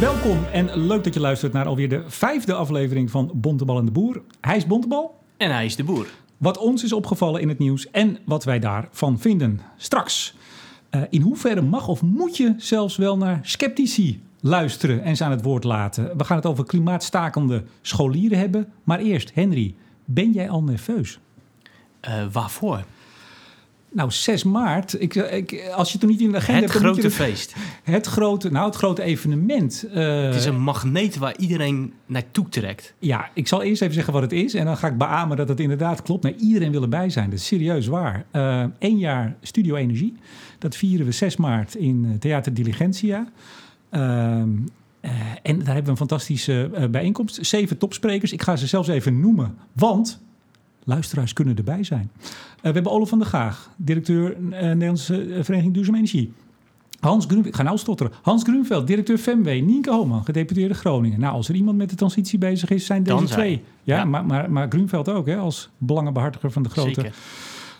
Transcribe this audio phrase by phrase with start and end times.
[0.00, 3.90] Welkom en leuk dat je luistert naar alweer de vijfde aflevering van Bontebal en de
[3.90, 4.22] Boer.
[4.40, 5.18] Hij is Bontebal.
[5.36, 6.06] En hij is de boer.
[6.36, 9.60] Wat ons is opgevallen in het nieuws en wat wij daarvan vinden.
[9.76, 10.34] Straks.
[10.90, 15.30] Uh, in hoeverre mag of moet je zelfs wel naar sceptici luisteren en ze aan
[15.30, 16.16] het woord laten?
[16.16, 18.72] We gaan het over klimaatstakende scholieren hebben.
[18.84, 19.74] Maar eerst, Henry,
[20.04, 21.18] ben jij al nerveus?
[22.08, 22.84] Uh, waarvoor?
[23.92, 25.00] Nou, 6 maart.
[25.00, 26.84] Ik, ik, als je het er niet in de agenda het hebt...
[26.84, 27.54] grote het, feest.
[27.82, 29.84] Het grote, nou, het grote evenement.
[29.88, 32.94] Uh, het is een magneet waar iedereen naartoe trekt.
[32.98, 34.54] Ja, ik zal eerst even zeggen wat het is.
[34.54, 36.22] En dan ga ik beamen dat het inderdaad klopt.
[36.22, 37.30] Nee, iedereen wil erbij zijn.
[37.30, 38.24] Dat is serieus waar.
[38.78, 40.16] Eén uh, jaar Studio Energie.
[40.58, 43.28] Dat vieren we 6 maart in Theater Diligentia.
[43.90, 44.00] Uh,
[45.42, 47.46] en daar hebben we een fantastische bijeenkomst.
[47.46, 48.32] Zeven topsprekers.
[48.32, 49.56] Ik ga ze zelfs even noemen.
[49.72, 50.20] Want
[50.88, 52.10] luisteraars kunnen erbij zijn.
[52.12, 52.28] Uh,
[52.62, 56.32] we hebben Olaf van der Gaag, directeur uh, Nederlandse Vereniging Duurzame Energie.
[57.00, 58.12] Hans ik ga nou stotteren.
[58.22, 59.46] Hans Groenveld, directeur FEMW.
[59.46, 61.20] Nienke Homan, gedeputeerde Groningen.
[61.20, 63.62] Nou, als er iemand met de transitie bezig is, zijn deze twee.
[63.82, 67.10] Ja, ja, Maar, maar, maar Groenveld ook, hè, als belangenbehartiger van de grote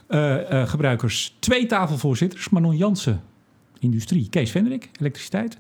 [0.09, 1.37] uh, gebruikers.
[1.39, 3.23] Twee tafelvoorzitters, Manon Jansen,
[3.79, 4.29] industrie.
[4.29, 5.59] Kees Venderik, elektriciteit.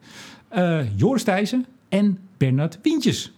[0.96, 3.32] Joris Thijssen en Bernard Wientjes,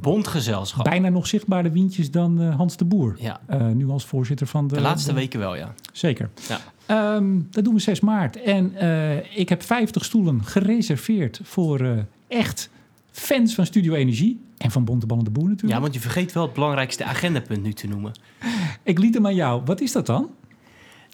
[0.00, 0.84] Bondgezelschap.
[0.84, 3.16] Bijna nog zichtbaarder wientjes dan uh, Hans de Boer.
[3.18, 3.40] Ja.
[3.50, 4.74] Uh, nu als voorzitter van de...
[4.74, 5.14] De laatste de...
[5.14, 5.74] weken wel, ja.
[5.92, 6.30] Zeker.
[6.48, 7.14] Ja.
[7.16, 8.42] Um, dat doen we 6 maart.
[8.42, 12.70] En uh, ik heb 50 stoelen gereserveerd voor echt
[13.10, 14.40] fans van Studio Energie.
[14.58, 15.72] En van Bontebal en de Boer natuurlijk.
[15.72, 18.12] Ja, want je vergeet wel het belangrijkste agendapunt nu te noemen.
[18.82, 19.62] Ik liet hem aan jou.
[19.64, 20.30] Wat is dat dan?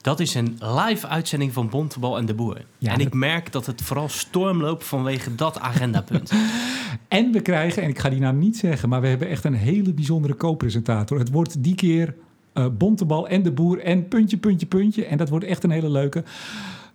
[0.01, 2.65] Dat is een live uitzending van Bontebal en de Boer.
[2.79, 6.33] Ja, en ik merk dat het vooral storm loopt vanwege dat agendapunt.
[7.09, 9.55] en we krijgen, en ik ga die naam niet zeggen, maar we hebben echt een
[9.55, 11.19] hele bijzondere co-presentator.
[11.19, 12.15] Het wordt die keer
[12.55, 15.05] uh, Bontebal en de Boer en puntje, puntje, puntje.
[15.05, 16.25] En dat wordt echt een hele leuke.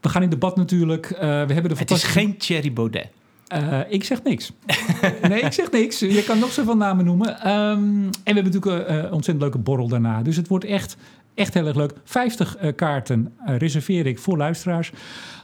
[0.01, 1.09] We gaan in debat natuurlijk.
[1.11, 3.07] Uh, we hebben de Het is geen Thierry Baudet.
[3.53, 4.51] Uh, ik zeg niks.
[5.29, 5.99] nee, ik zeg niks.
[5.99, 7.27] Je kan nog zoveel namen noemen.
[7.49, 10.21] Um, en we hebben natuurlijk een ontzettend leuke borrel daarna.
[10.21, 10.97] Dus het wordt echt,
[11.33, 11.93] echt heel erg leuk.
[12.03, 14.91] 50 uh, kaarten reserveer ik voor luisteraars.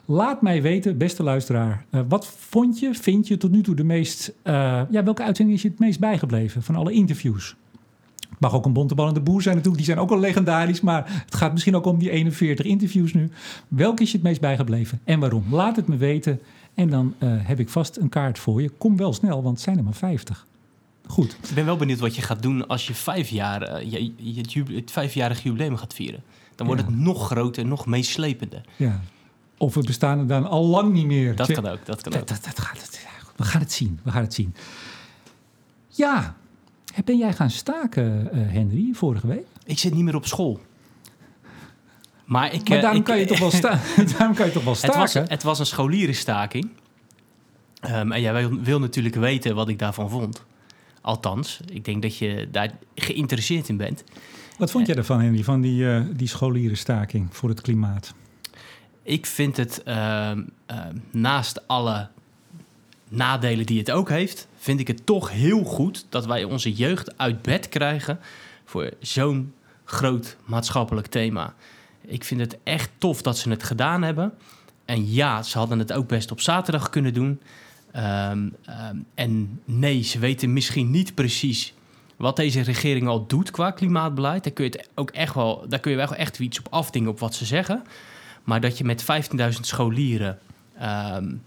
[0.05, 4.33] Laat mij weten, beste luisteraar, wat vond je, vind je tot nu toe de meest...
[4.43, 7.55] ja, welke uitzending is je het meest bijgebleven van alle interviews?
[8.39, 9.85] Mag ook een bontebal en de boer zijn natuurlijk.
[9.85, 10.81] Die zijn ook al legendarisch.
[10.81, 13.29] Maar het gaat misschien ook om die 41 interviews nu.
[13.67, 15.43] Welke is je het meest bijgebleven en waarom?
[15.51, 16.39] Laat het me weten.
[16.73, 18.69] En dan heb ik vast een kaart voor je.
[18.69, 20.47] Kom wel snel, want het zijn er maar 50.
[21.09, 21.37] Goed.
[21.47, 24.39] Ik ben wel benieuwd wat je gaat doen als je vijf jaar, uh, je, je,
[24.39, 26.23] het, jubile, het vijfjarig jubileum gaat vieren.
[26.55, 26.87] Dan wordt ja.
[26.87, 28.61] het nog groter, nog meeslepender.
[28.75, 29.01] Ja.
[29.57, 31.35] Of we bestaan er dan al lang niet meer.
[31.35, 32.27] Dat kan ook, dat kan ook.
[32.27, 32.99] Dat, dat gaat,
[33.35, 34.55] we gaan het zien, we gaan het zien.
[35.87, 36.35] Ja,
[37.05, 39.45] ben jij gaan staken, uh, Henry, vorige week?
[39.65, 40.59] Ik zit niet meer op school.
[42.25, 43.79] Maar, ik, maar daarom, ik, kan je toch wel sta
[44.17, 45.01] daarom kan je toch wel staken?
[45.01, 46.69] Het was, het was een scholierenstaking.
[47.85, 50.47] Um, en jij wil, wil, natuurlijk weten wat ik daarvan vond.
[51.01, 54.03] Althans, ik denk dat je daar geïnteresseerd in bent.
[54.57, 58.13] Wat vond jij ervan, Henry, van die, uh, die scholierenstaking voor het klimaat?
[59.03, 60.31] Ik vind het uh,
[60.71, 62.07] uh, naast alle
[63.07, 67.17] nadelen die het ook heeft, vind ik het toch heel goed dat wij onze jeugd
[67.17, 68.19] uit bed krijgen
[68.65, 71.53] voor zo'n groot maatschappelijk thema.
[72.01, 74.33] Ik vind het echt tof dat ze het gedaan hebben.
[74.85, 77.41] En ja, ze hadden het ook best op zaterdag kunnen doen.
[77.95, 78.55] Um,
[78.91, 81.73] um, en nee, ze weten misschien niet precies
[82.17, 84.43] wat deze regering al doet qua klimaatbeleid.
[84.43, 87.09] Daar kun je, het ook echt wel, daar kun je wel echt iets op afdingen
[87.09, 87.83] op wat ze zeggen.
[88.43, 90.39] Maar dat je met 15.000 scholieren
[90.81, 91.41] um,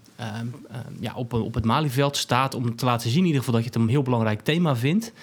[0.99, 3.69] ja, op, op het Malieveld staat om te laten zien in ieder geval dat je
[3.69, 5.13] het een heel belangrijk thema vindt.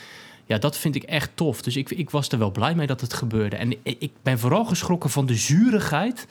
[0.47, 1.63] Ja, dat vind ik echt tof.
[1.63, 3.57] Dus ik, ik was er wel blij mee dat het gebeurde.
[3.57, 6.27] En ik ben vooral geschrokken van de zurigheid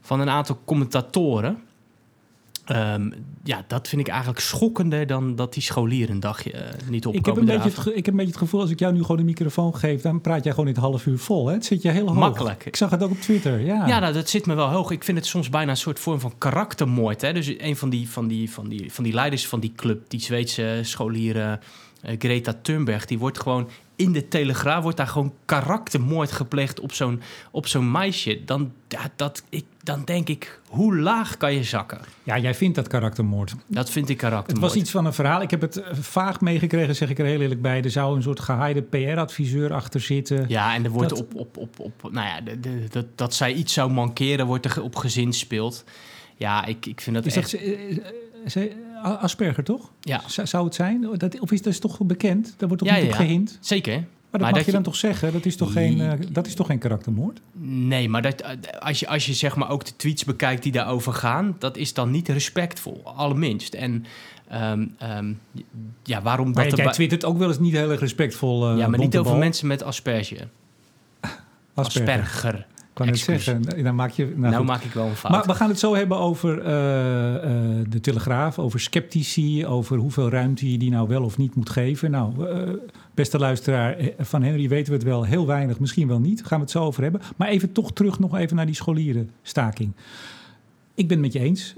[0.00, 1.62] van een aantal commentatoren.
[2.68, 3.12] Um,
[3.44, 7.14] ja, dat vind ik eigenlijk schokkender dan dat die scholieren een dagje uh, niet op
[7.14, 9.00] ik heb, een beetje het, ik heb een beetje het gevoel, als ik jou nu
[9.00, 10.02] gewoon een microfoon geef...
[10.02, 11.46] dan praat jij gewoon in het half uur vol.
[11.46, 11.54] Hè?
[11.54, 12.16] Het zit je heel hoog.
[12.16, 12.66] Makkelijk.
[12.66, 13.86] Ik zag het ook op Twitter, ja.
[13.86, 14.90] Ja, nou, dat zit me wel hoog.
[14.90, 17.20] Ik vind het soms bijna een soort vorm van karaktermoord.
[17.20, 17.32] Hè?
[17.32, 20.20] Dus een van die, van, die, van, die, van die leiders van die club, die
[20.20, 21.60] Zweedse scholieren...
[22.04, 23.68] Uh, Greta Thunberg, die wordt gewoon
[24.00, 28.44] in de Telegraaf wordt daar gewoon karaktermoord gepleegd op zo'n, op zo'n meisje.
[28.44, 32.00] Dan, ja, dat, ik, dan denk ik, hoe laag kan je zakken?
[32.22, 33.54] Ja, jij vindt dat karaktermoord.
[33.66, 34.62] Dat vind ik karaktermoord.
[34.62, 35.42] Het was iets van een verhaal.
[35.42, 37.82] Ik heb het vaag meegekregen, zeg ik er heel eerlijk bij.
[37.82, 40.44] Er zou een soort geheide PR-adviseur achter zitten.
[40.48, 41.18] Ja, en er wordt dat...
[41.18, 44.64] op, op, op, op, nou ja, de, de, dat, dat zij iets zou mankeren, wordt
[44.64, 45.84] er op gezin speelt.
[46.36, 47.50] Ja, ik, ik vind dat is echt...
[47.50, 49.90] Dat, uh, Asperger, toch?
[50.00, 50.20] Ja.
[50.26, 51.08] Z zou het zijn?
[51.16, 52.54] Dat, of is dat toch bekend?
[52.56, 53.58] Daar wordt toch ja, niet ja, op gehind?
[53.60, 53.94] Zeker.
[53.94, 55.32] dat Maar mag dat je dan je- toch zeggen?
[55.32, 57.40] Dat is toch geen, eh, dat is toch geen karaktermoord?
[57.62, 58.50] Nee, maar dat, eh,
[58.80, 61.94] als, je, als je zeg maar ook de tweets bekijkt die daarover gaan, dat is
[61.94, 63.74] dan niet respectvol, allerminst.
[63.74, 64.04] En
[64.48, 65.32] ehm, ehm,
[66.02, 68.70] ja, waarom Maar dat jij twittert ook wel eens niet heel erg respectvol.
[68.70, 70.36] eh, Ja, maar niet over mensen met asperge.
[71.74, 72.20] Asperger.
[72.20, 72.66] Asperger.
[73.00, 73.64] Ik kan het Excuus.
[73.64, 73.84] zeggen.
[73.84, 75.32] Dan maak je, nou Nou, maak ik wel een fout.
[75.32, 80.30] Maar we gaan het zo hebben over eh, eh, de Telegraaf, over sceptici, over hoeveel
[80.30, 82.10] ruimte je die nou wel of niet moet geven.
[82.10, 82.68] Nou, eh,
[83.14, 86.44] beste luisteraar, van Henry weten we het wel heel weinig, misschien wel niet.
[86.44, 87.20] Gaan we het zo over hebben.
[87.36, 89.92] Maar even toch terug nog even naar die scholierenstaking.
[90.94, 91.74] Ik ben het met je eens.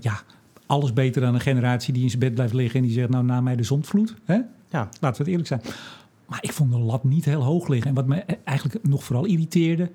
[0.00, 0.22] Ja,
[0.66, 3.24] alles beter dan een generatie die in zijn bed blijft liggen en die zegt, nou,
[3.24, 4.14] na mij de zondvloed.
[4.24, 4.34] Hè?
[4.70, 4.88] ja.
[5.00, 5.60] Laten we het eerlijk zijn.
[6.26, 7.88] Maar ik vond de lat niet heel hoog liggen.
[7.88, 9.90] En wat me eigenlijk nog vooral irriteerde...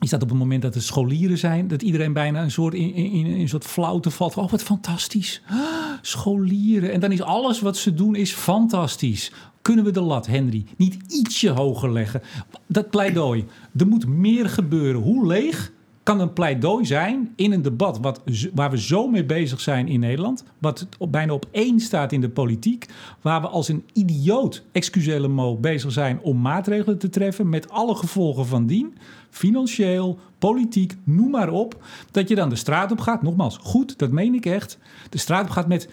[0.00, 1.68] is dat op het moment dat er scholieren zijn...
[1.68, 4.36] dat iedereen bijna een soort, in, in, in een soort flauwte valt.
[4.36, 5.42] Oh, wat fantastisch.
[5.48, 5.58] Ah,
[6.02, 6.92] scholieren.
[6.92, 9.32] En dan is alles wat ze doen is fantastisch.
[9.62, 12.22] Kunnen we de lat, Henry, niet ietsje hoger leggen?
[12.66, 13.44] Dat pleidooi.
[13.76, 15.02] Er moet meer gebeuren.
[15.02, 15.72] Hoe leeg
[16.06, 18.22] kan een pleidooi zijn in een debat wat,
[18.54, 22.28] waar we zo mee bezig zijn in Nederland, wat bijna op één staat in de
[22.28, 22.86] politiek,
[23.20, 27.94] waar we als een idioot, excusele mo, bezig zijn om maatregelen te treffen met alle
[27.94, 28.94] gevolgen van dien,
[29.30, 34.10] financieel, politiek, noem maar op, dat je dan de straat op gaat, nogmaals, goed, dat
[34.10, 34.78] meen ik echt,
[35.10, 35.90] de straat op gaat met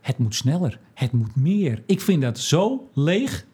[0.00, 1.82] het moet sneller, het moet meer.
[1.86, 3.46] Ik vind dat zo leeg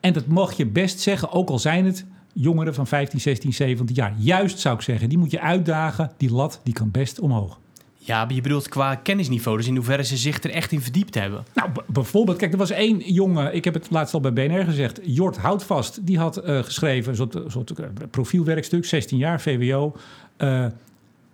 [0.00, 3.96] en dat mag je best zeggen, ook al zijn het jongeren van 15, 16, 17
[3.96, 4.14] jaar.
[4.18, 6.10] Juist zou ik zeggen, die moet je uitdagen.
[6.16, 7.58] Die lat, die kan best omhoog.
[7.96, 11.14] ja, maar je bedoelt qua kennisniveau, dus in hoeverre ze zich er echt in verdiept
[11.14, 11.44] hebben.
[11.54, 15.00] Nou, bijvoorbeeld, kijk, er was één jongen, ik heb het laatst al bij BNR gezegd,
[15.02, 19.96] Jort Houtvast, die had eh, geschreven, een soort, een soort eh, profielwerkstuk, 16 jaar, VWO.
[20.36, 20.66] eh,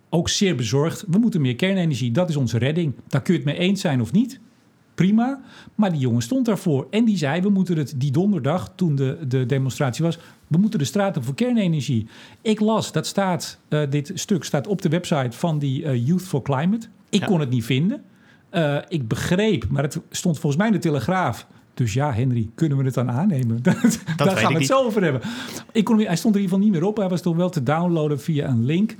[0.09, 1.03] ook zeer bezorgd.
[1.07, 2.93] We moeten meer kernenergie, dat is onze redding.
[3.07, 4.39] Daar kun je het mee eens zijn of niet.
[4.95, 5.41] Prima.
[5.75, 6.87] Maar die jongen stond daarvoor.
[6.89, 10.17] En die zei, we moeten het die donderdag, toen de, de demonstratie was...
[10.47, 12.07] we moeten de straat op voor kernenergie.
[12.41, 16.21] Ik las, dat staat, eh, dit stuk staat op de website van die eh, Youth
[16.21, 16.87] for Climate.
[17.09, 17.25] Ik Ja.
[17.25, 18.01] kon het niet vinden.
[18.49, 21.47] Eh, ik begreep, maar het stond volgens mij in de Telegraaf...
[21.73, 23.61] Dus ja, Henry, kunnen we het dan aannemen?
[23.63, 24.67] Daar weet gaan we het niet.
[24.67, 25.21] zo over hebben.
[25.71, 26.97] Ik kon, hij stond er in ieder geval niet meer op.
[26.97, 28.95] Hij was toch wel te downloaden via een link.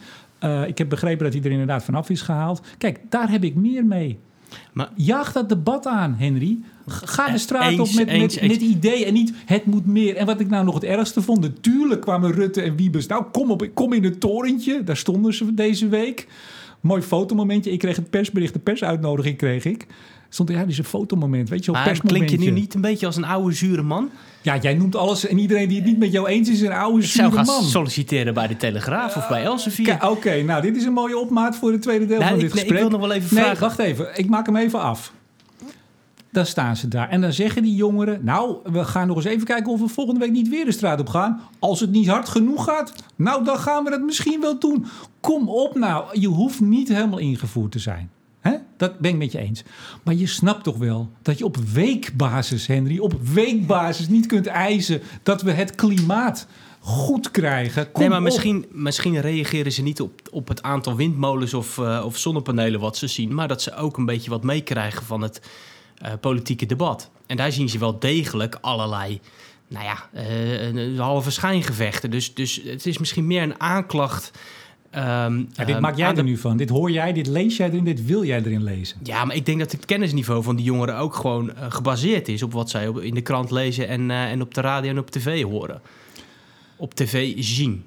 [0.68, 2.62] Ik heb begrepen dat hij er inderdaad vanaf is gehaald.
[2.78, 4.20] Kijk, daar heb ik meer mee.
[4.74, 6.60] Maar Jaag dat debat aan, Henry.
[6.88, 8.58] Ga de straat Eens, op met, eens, met, eens.
[8.58, 10.16] idee en niet het moet meer.
[10.16, 13.08] En wat ik nou nog het ergste vond, natuurlijk kwamen Rutte en Wiebes.
[13.08, 14.84] Nou, kom, op, kom in het torentje.
[14.84, 16.28] Daar stonden ze deze week.
[16.82, 17.72] Mooi fotomomentje.
[17.72, 19.88] Ik kreeg het persbericht, de persuitnodiging kreeg ik.
[20.36, 23.06] Stond ja, dit is een fotomoment, weet je wel, klink je nu niet een beetje
[23.06, 24.10] als een oude zure man?
[24.42, 27.00] Ja, jij noemt alles en iedereen die het niet met jou eens is, een oude
[27.04, 27.64] Ik zou zure gaan man.
[27.64, 29.86] solliciteren bij de Telegraaf of bij Elsevier.
[29.86, 32.46] Kijk, Oké, nou, dit is een mooie opmaat voor het tweede deel Nou, van ik-
[32.46, 33.62] dit nee, ik wil nog wel even nee, vragen.
[33.62, 34.08] wacht even.
[34.18, 35.14] Ik maak hem even af.
[36.32, 37.10] Dan staan ze daar.
[37.10, 38.20] En dan zeggen die jongeren...
[38.24, 41.00] Nou, we gaan nog eens even kijken of we volgende week niet weer de straat
[41.00, 41.42] op gaan.
[41.60, 44.86] Als het niet hard genoeg gaat, nou, dan gaan we dat misschien wel doen.
[45.20, 46.20] Kom op nou.
[46.20, 48.10] Je hoeft niet helemaal ingevoerd te zijn.
[48.78, 49.64] Dat ben ik met je eens.
[50.04, 53.00] Maar je snapt toch wel dat je op weekbasis, Henry...
[53.00, 56.48] op weekbasis niet kunt eisen dat we het klimaat
[56.86, 57.92] goed krijgen.
[57.92, 62.02] Kom nee, maar misschien, misschien reageren ze niet op, op het aantal windmolens of, eh,
[62.06, 65.42] of zonnepanelen wat ze zien, maar dat ze ook een beetje wat meekrijgen van het
[65.98, 67.10] eh, politieke debat.
[67.26, 69.20] En daar zien ze wel degelijk allerlei,
[69.68, 72.12] nou ja, eh, halve schijngevechten.
[72.12, 74.32] Dus, dus het is misschien meer een aanklacht.
[74.96, 75.28] Ja,
[75.66, 76.58] dit ehm, maak jij er de- nu van.
[76.58, 78.98] Dit hoor jij, dit lees jij erin, dit wil jij erin lezen.
[79.04, 82.44] Ja, maar ik denk dat het kennisniveau van die jongeren ook gewoon eh, gebaseerd is
[82.44, 85.00] op wat zij op, in de krant lezen en, eh, en op de radio en
[85.00, 85.82] op tv horen.
[86.76, 87.86] Op tv zien.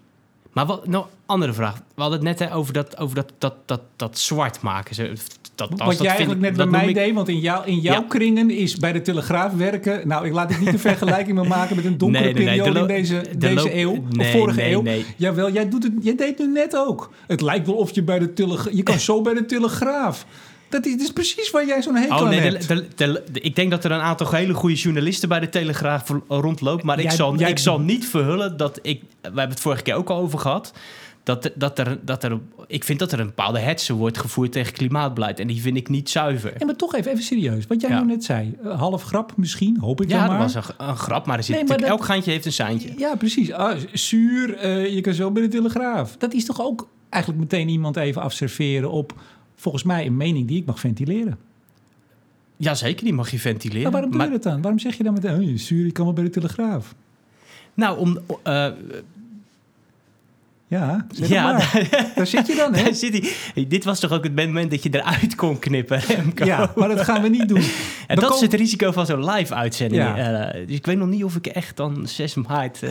[0.52, 1.74] Maar wat, nou, andere vraag.
[1.94, 5.16] We hadden het net hè, over, dat, over dat, dat, dat, dat zwart maken.
[5.58, 7.78] Dat, Wat dat jij eigenlijk ik- net bij mij ik- deed, want in, jou, in
[7.78, 8.04] jouw Ja.
[8.08, 10.08] kringen is bij de Telegraaf werken...
[10.08, 12.56] Nou, ik laat het niet een vergelijking meer maken met een donkere Nee, nee, nee,
[12.58, 14.04] periode de in deze, de deze eeuw.
[14.18, 14.82] of vorige nee, eeuw.
[14.82, 15.04] nee.
[15.16, 17.12] Jawel, jij, doet het, jij deed het nu net ook.
[17.26, 18.72] Het lijkt wel of je bij de Telegraaf...
[18.74, 20.26] Je kan zo bij de Telegraaf.
[20.68, 22.68] Dat is, dat is precies waar jij zo'n hekel Oh aan nee, hebt.
[22.68, 25.48] de, de, de- de- ik denk dat er een aantal hele goede journalisten bij de
[25.48, 26.82] Telegraaf rondloopt.
[26.82, 29.00] Maar ik, zal, jij- ik zal niet verhullen dat ik.
[29.20, 30.72] We hebben het vorige keer ook al over gehad.
[31.28, 32.38] Dat, dat, er, dat er.
[32.66, 35.40] Ik vind dat er een bepaalde hetze wordt gevoerd tegen klimaatbeleid.
[35.40, 36.54] En die vind ik niet zuiver.
[36.58, 37.66] Ja, maar toch even, even serieus.
[37.66, 37.96] Wat jij Ja.
[37.96, 38.56] nou net zei.
[38.62, 40.52] eh, half grap misschien, hoop ik Ja, dan dat maar.
[40.52, 42.92] was een, een grap, maar er zit Nee, maar dat- elk gaantje heeft een seintje.
[42.96, 43.52] Ja, precies.
[43.52, 46.16] Ah, zuur, eh, je kan zo bij de Telegraaf.
[46.16, 49.14] Dat is toch ook eigenlijk meteen iemand even afserveren op...
[49.56, 51.38] volgens mij een mening die ik mag ventileren.
[52.56, 53.82] Jazeker, die mag je ventileren.
[53.82, 54.60] Maar waarom doe Maar- je dat dan?
[54.62, 55.34] Waarom zeg je dan meteen...
[55.34, 56.94] Oh, je zuur, je kan wel bij de Telegraaf?
[57.74, 58.66] Nou, om, eh,
[60.68, 61.52] Ja, zeg Ja.
[62.14, 62.82] Daar zit je dan, hè?
[62.84, 63.30] Daar zit hij.
[63.54, 66.44] Hey, dit was toch ook het moment dat je eruit kon knippen, Remco?
[66.44, 67.62] Ja, maar dat gaan we niet doen.
[68.06, 70.02] En dat is het risico van zo'n live-uitzending.
[70.02, 70.16] Ja.
[70.50, 72.82] Eh, dus ik weet nog niet of ik echt dan 6 maart...
[72.82, 72.90] eh,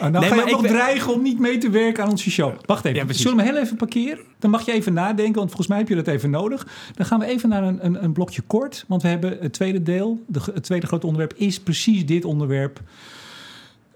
[0.00, 2.10] Oh, nou Nee, ga je ook nog ben- dreigen om niet mee te werken aan
[2.10, 2.52] onze show.
[2.66, 4.18] Wacht even, Ja, zullen we hem heel even parkeren?
[4.38, 6.66] Dan mag je even nadenken, want volgens mij heb je dat even nodig.
[6.94, 9.82] Dan gaan we even naar een, een, een blokje kort, want we hebben het tweede
[9.82, 10.24] deel.
[10.26, 12.80] De, het tweede grote onderwerp is precies dit onderwerp.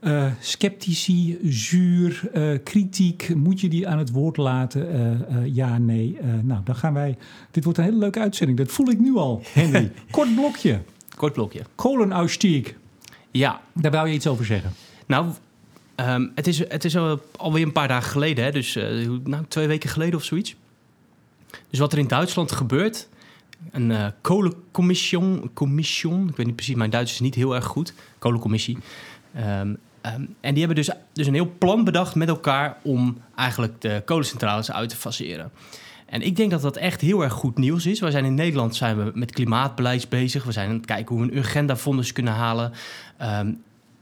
[0.00, 3.34] Eh, sceptici, zuur, eh, kritiek.
[3.34, 4.92] Moet je die aan het woord laten?
[5.28, 6.18] Eh, ja, nee.
[6.42, 7.16] Nou, dan gaan wij...
[7.50, 8.58] Dit wordt een hele leuke uitzending.
[8.58, 9.92] Dat voel ik nu al, Henry.
[10.10, 10.80] Kort blokje.
[11.16, 11.62] kort blokje.
[11.74, 12.74] Kolenausstieg.
[13.30, 14.72] Ja, Daar wou je iets over zeggen.
[15.06, 15.26] nou...
[15.94, 18.50] ehm, het is, het is al, alweer een paar dagen geleden, hè?
[18.50, 18.74] dus
[19.24, 20.56] nou, twee weken geleden of zoiets.
[21.70, 23.08] Dus wat er in Duitsland gebeurt,
[23.70, 27.94] een eh kolencommission, commission, ik weet niet precies, mijn Duits is niet heel erg goed,
[28.18, 28.78] kolencommissie.
[29.34, 29.74] Ehm,
[30.12, 34.02] ehm, en die hebben dus, dus een heel plan bedacht met elkaar om eigenlijk de
[34.04, 35.50] kolencentrales uit te faseren.
[36.06, 38.00] En ik denk dat dat echt heel erg goed nieuws is.
[38.00, 40.44] We zijn in Nederland zijn we met klimaatbeleid bezig.
[40.44, 42.72] We zijn aan het kijken hoe we een agendafonds kunnen halen.
[43.16, 43.52] Ehm,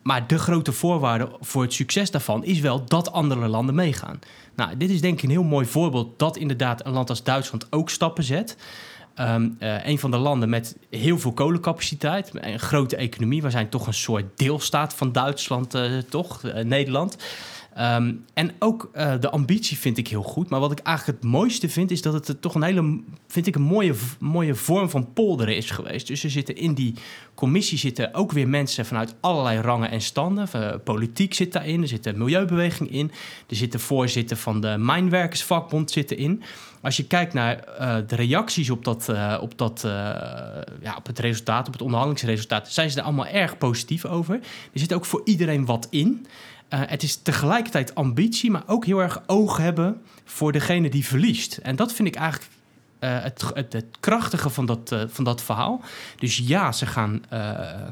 [0.03, 4.19] maar de grote voorwaarde voor het succes daarvan is wel dat andere landen meegaan.
[4.57, 7.67] Nou, dit is denk ik een heel mooi voorbeeld dat inderdaad een land als Duitsland
[7.71, 8.57] ook stappen zet.
[9.17, 13.43] Ehm, eh, een van de landen met heel veel kolencapaciteit, een grote economie.
[13.43, 16.45] We zijn toch een soort deelstaat van Duitsland, eh, toch?
[16.45, 17.17] Eh, Nederland.
[17.75, 20.51] Ehm, en ook de ambitie vind ik heel goed.
[20.51, 23.55] Maar wat ik eigenlijk het mooiste vind, is dat het toch een hele, vind ik,
[23.55, 26.07] een mooie, mooie vorm van polderen is geweest.
[26.07, 26.95] Dus er zitten in die
[27.35, 30.49] commissie zitten ook weer mensen vanuit allerlei rangen en standen.
[30.85, 33.11] Politiek zit daarin, er zit een milieubeweging in.
[33.49, 36.43] Er zit de voorzitter van de Mijnwerkersvakbond zitten in.
[36.87, 39.91] Als je kijkt naar eh, de reacties op, dat, eh, op, dat, eh,
[40.81, 44.35] ja, op het resultaat, op het onderhandelingsresultaat, zijn ze er allemaal erg positief over.
[44.73, 46.27] Er zit ook voor iedereen wat in.
[46.69, 51.57] Het is tegelijkertijd ambitie, maar ook heel erg oog hebben voor degene die verliest.
[51.57, 52.51] En dat vind ik eigenlijk
[52.99, 55.81] eh, het, het, het krachtige van dat, eh, van dat verhaal.
[56.19, 57.51] Dus ja, ze gaan eh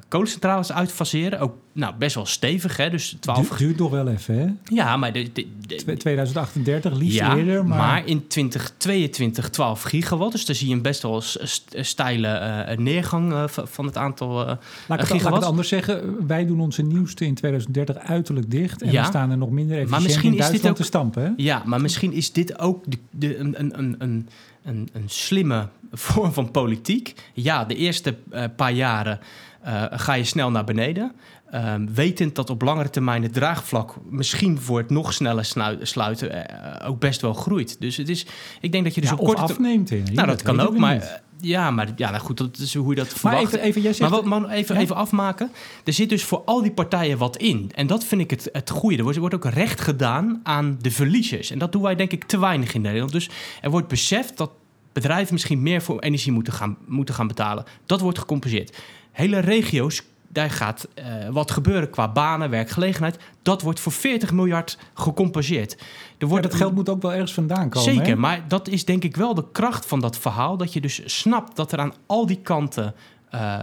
[0.08, 1.38] kolencentrales uitfaseren.
[1.40, 2.90] Ook nou, best wel stevig, hè?
[2.90, 3.48] Dus 12...
[3.48, 4.74] Du- duurt nog wel even, hè?
[4.74, 7.66] Ja, maar de, de, de- Twe- 2038, liefst ja, eerder.
[7.66, 8.06] Maar, maar...
[8.06, 10.32] in 2022 12 gigawatt.
[10.32, 14.34] Dus daar zie je een best wel st- steile neergang van het aantal.
[14.34, 14.58] laat, ik
[14.88, 16.26] het, laat ik het anders zeggen.
[16.26, 18.82] Wij doen onze nieuwste in 2030 uiterlijk dicht.
[18.82, 19.00] En Ja.
[19.00, 21.22] we staan er nog minder efficiënt misschien in is dit Duitsland ook- te stampen.
[21.22, 21.30] Hè?
[21.36, 24.28] Ja, maar misschien is dit ook de, de, een, een, een,
[24.64, 27.14] een, een, slimme vorm van politiek.
[27.32, 29.20] Ja, de eerste eh, paar jaren
[29.62, 31.12] eh, ga je snel naar beneden.
[31.50, 35.44] Ehm, wetend dat op langere termijn het draagvlak misschien voor het nog sneller
[35.82, 36.48] sluiten
[36.80, 37.76] eh, ook best wel groeit.
[37.80, 38.26] Dus het is,
[38.60, 39.90] ik denk dat je dus Ja, op korte afneemt.
[39.90, 40.02] Hè?
[40.12, 41.02] Nou, dat kan ook, maar niet.
[41.02, 41.10] eh,
[41.40, 43.44] ja, maar ja, nou goed, dat is hoe je dat Maar verwacht.
[43.52, 44.10] even, even, jij zegt...
[44.10, 44.80] Maar, wat, maar even, Ja?
[44.80, 45.50] even afmaken.
[45.84, 47.70] Er zit dus voor al die partijen wat in.
[47.74, 48.96] En dat vind ik het, het goede.
[48.96, 51.50] Er wordt, er wordt ook recht gedaan aan de verliezers.
[51.50, 53.12] En dat doen wij denk ik te weinig in Nederland.
[53.12, 54.50] Dus er wordt beseft dat
[54.92, 57.64] bedrijven misschien meer voor energie moeten gaan, moeten gaan betalen.
[57.86, 58.76] Dat wordt gecompenseerd.
[59.12, 60.02] Hele regio's,
[60.34, 63.18] daar gaat eh, wat gebeuren qua banen, werkgelegenheid.
[63.42, 65.72] Dat wordt voor 40 miljard gecompenseerd.
[65.72, 65.78] Er
[66.18, 67.92] Ja, wordt dat geld moet ook wel ergens vandaan komen.
[67.92, 68.16] Zeker, hè?
[68.16, 70.56] maar dat is denk ik wel de kracht van dat verhaal.
[70.56, 72.94] Dat je dus snapt dat er aan al die kanten
[73.30, 73.60] eh, eh,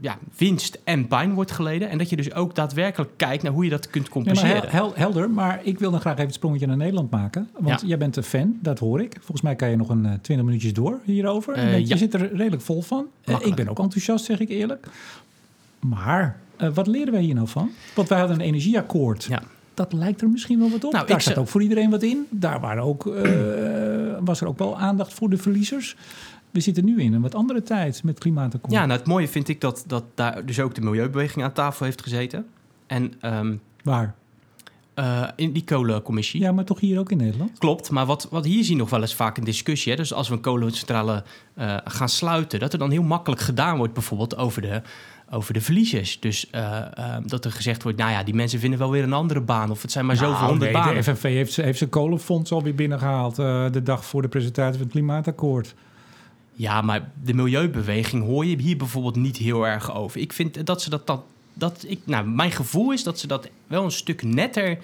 [0.00, 1.88] ja, winst en pijn wordt geleden.
[1.90, 4.56] En dat je dus ook daadwerkelijk kijkt naar hoe je dat kunt compenseren.
[4.56, 7.48] hel- hel- helder, maar ik wil dan graag even het sprongetje naar Nederland maken.
[7.58, 7.86] Want Ja.
[7.86, 9.14] jij bent een fan, dat hoor ik.
[9.18, 11.68] Volgens mij kan je nog een eh, 20 minuutjes door hierover.
[11.68, 11.96] Je ja.
[11.96, 13.06] zit er redelijk vol van.
[13.40, 14.86] Ik ben ook enthousiast, zeg ik eerlijk.
[15.88, 17.70] Maar eh, wat leren wij hier nou van?
[17.94, 19.24] Want wij hadden een energieakkoord.
[19.24, 19.42] Ja.
[19.74, 20.92] Dat lijkt er misschien wel wat op.
[20.92, 22.26] Nou, Daar staat ook voor iedereen wat in.
[22.30, 23.30] Daar waren ook, eh,
[24.24, 25.96] was er ook wel aandacht voor de verliezers.
[26.50, 28.72] We zitten nu in een wat andere tijd met klimaatakkoord.
[28.72, 31.84] Ja, nou het mooie vind ik dat, dat daar dus ook de milieubeweging aan tafel
[31.84, 32.46] heeft gezeten.
[32.86, 34.14] En ehm, Waar?
[34.94, 36.40] eh, in die kolencommissie.
[36.40, 37.58] Ja, maar toch hier ook in Nederland?
[37.58, 39.92] Klopt, maar wat, wat hier zien nog wel eens vaak een discussie.
[39.92, 39.98] Hè?
[39.98, 41.24] Dus als we een kolencentrale
[41.84, 44.82] gaan sluiten, dat er dan heel makkelijk gedaan wordt, bijvoorbeeld over de,
[45.30, 46.20] over de verliezers.
[46.20, 49.12] Dus eh, eh, dat er gezegd wordt, nou ja, die mensen vinden wel weer een
[49.12, 49.70] andere baan.
[49.70, 50.94] Of het zijn maar zoveel Nou, honderd nee, banen.
[50.94, 54.82] De FNV heeft, heeft zijn kolenfonds alweer binnengehaald eh, de dag voor de presentatie van
[54.82, 55.74] het klimaatakkoord.
[56.52, 60.20] Ja, maar de milieubeweging hoor je hier bijvoorbeeld niet heel erg over.
[60.20, 61.06] Ik vind dat ze dat...
[61.06, 61.22] dat,
[61.54, 64.78] dat ik, nou, mijn gevoel is dat ze dat wel een stuk netter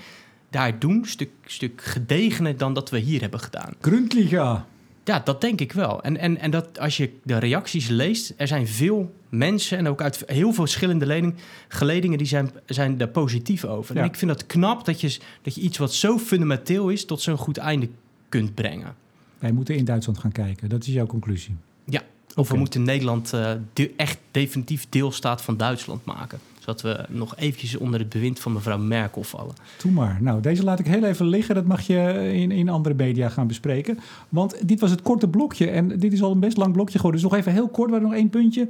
[0.51, 0.97] daar doen.
[0.97, 3.75] Een stuk, stuk gedegener dan dat we hier hebben gedaan.
[3.81, 4.67] Grundliga.
[5.04, 6.02] Ja, dat denk ik wel.
[6.02, 10.02] En, en, en dat als je de reacties leest, er zijn veel mensen en ook
[10.02, 11.35] uit heel veel verschillende leding,
[11.69, 13.95] geledingen die zijn, zijn daar positief over.
[13.95, 14.00] Ja.
[14.00, 17.21] En ik vind dat knap dat je, dat je iets wat zo fundamenteel is tot
[17.21, 17.88] zo'n goed einde
[18.28, 18.95] kunt brengen.
[19.38, 20.69] Wij moeten in Duitsland gaan kijken.
[20.69, 21.54] Dat is jouw conclusie.
[21.85, 22.02] Ja.
[22.35, 26.38] Of we moeten Nederland eh, de- echt definitief deelstaat van Duitsland maken.
[26.61, 29.55] Zodat we nog eventjes onder het bewind van mevrouw Merkel vallen.
[29.83, 30.19] Doe maar.
[30.21, 31.55] Nou, deze laat ik heel even liggen.
[31.55, 33.99] Dat mag je in, in andere media gaan bespreken.
[34.29, 35.71] Want dit was het korte blokje.
[35.71, 37.21] En dit is al een best lang blokje geworden.
[37.21, 37.90] Dus nog even heel kort.
[37.90, 38.69] Maar nog één puntje.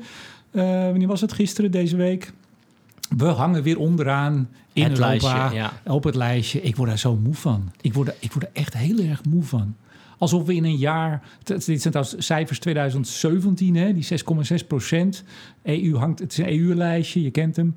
[0.50, 1.32] Eh, wanneer was het?
[1.32, 2.32] Gisteren, deze week.
[3.16, 5.08] We hangen weer onderaan in het Europa.
[5.08, 5.72] lijstje, ja.
[5.92, 6.62] Op het lijstje.
[6.62, 7.72] Ik word daar zo moe van.
[7.80, 9.74] Ik word, er, ik word er echt heel erg moe van.
[10.20, 11.22] Alsof we in een jaar...
[11.42, 14.06] Dit zijn cijfers 2017, hè, die
[14.60, 15.24] 6,6 procent.
[15.62, 16.18] EU hangt...
[16.18, 17.74] Het is een EU-lijstje, je kent hem.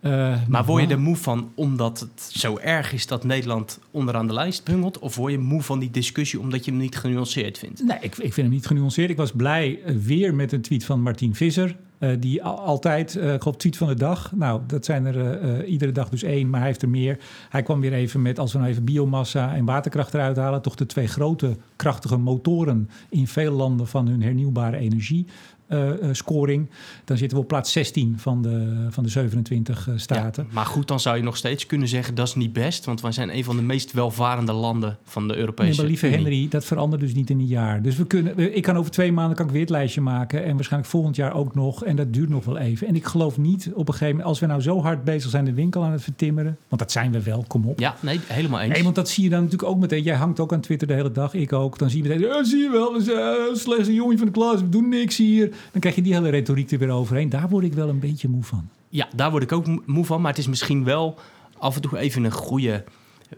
[0.00, 4.26] Eh, Maar word je er moe van omdat het zo erg is dat Nederland onderaan
[4.26, 4.98] de lijst bungelt?
[4.98, 7.82] Of word je moe van die discussie omdat je hem niet genuanceerd vindt?
[7.84, 9.10] Nee, ik, ik vind hem niet genuanceerd.
[9.10, 11.76] Ik was blij eh, weer met een tweet van Martin Visser.
[11.98, 14.32] eh, die al- altijd, eh ik tweet van de dag.
[14.34, 17.18] Nou, dat zijn er iedere dag dus één, maar hij heeft er meer.
[17.48, 20.62] Hij kwam weer even met, als we nou even biomassa en waterkracht eruit halen...
[20.62, 25.26] toch de twee grote krachtige motoren in veel landen van hun hernieuwbare energie...
[25.70, 26.68] eh, eh, scoring.
[27.04, 30.44] Dan zitten we op plaats 16 van de, van de 27 eh, staten.
[30.48, 32.84] Ja, maar goed, dan zou je nog steeds kunnen zeggen dat is niet best.
[32.84, 36.06] Want wij zijn een van de meest welvarende landen van de Nee, Europese maar lieve
[36.06, 36.18] Unie.
[36.18, 37.82] Henry, dat verandert dus niet in een jaar.
[37.82, 40.44] Dus we kunnen, ik kan over twee maanden kan ik weer het lijstje maken.
[40.44, 41.84] En waarschijnlijk volgend jaar ook nog.
[41.84, 42.86] En dat duurt nog wel even.
[42.86, 45.44] En ik geloof niet op een gegeven moment, als we nou zo hard bezig zijn
[45.44, 46.58] de winkel aan het vertimmeren.
[46.68, 47.78] Want dat zijn we wel, kom op.
[47.78, 48.74] Ja, nee, helemaal eens.
[48.74, 50.02] Nee, want dat zie je dan natuurlijk ook meteen.
[50.02, 51.78] Jij hangt ook aan Twitter de hele dag, ik ook.
[51.78, 54.26] Dan zie je meteen, ja, zie je wel, we zijn uh, slechts een jongen van
[54.26, 55.50] de klas, we doen niks hier.
[55.72, 57.28] Dan krijg je die hele retoriek er weer overheen.
[57.28, 58.68] Daar word ik wel een beetje moe van.
[58.88, 60.20] Ja, daar word ik ook mo- moe van.
[60.20, 61.18] Maar het is misschien wel
[61.58, 62.84] af en toe even een goede...